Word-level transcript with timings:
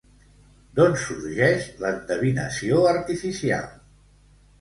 D'on 0.77 0.95
sorgeix 1.01 1.67
l'endevinació 1.83 2.79
artificial? 2.93 3.69